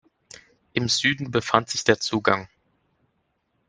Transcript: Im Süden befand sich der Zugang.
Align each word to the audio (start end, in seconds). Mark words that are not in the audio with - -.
Im 0.73 0.89
Süden 0.89 1.29
befand 1.29 1.69
sich 1.69 1.83
der 1.83 1.99
Zugang. 1.99 2.47